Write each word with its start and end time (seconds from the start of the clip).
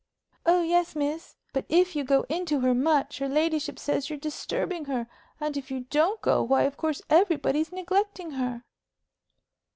"Oh 0.47 0.63
yes, 0.63 0.95
miss. 0.95 1.35
But 1.53 1.65
if 1.69 1.95
you 1.95 2.03
go 2.03 2.25
in 2.27 2.47
to 2.47 2.61
her 2.61 2.73
much 2.73 3.19
her 3.19 3.29
ladyship 3.29 3.77
says 3.77 4.09
you're 4.09 4.17
disturbing 4.17 4.85
her; 4.85 5.05
and 5.39 5.55
if 5.55 5.69
you 5.69 5.81
don't 5.91 6.19
go, 6.23 6.41
why, 6.41 6.63
of 6.63 6.75
course, 6.75 7.03
everybody's 7.11 7.71
neglecting 7.71 8.31
her." 8.31 8.63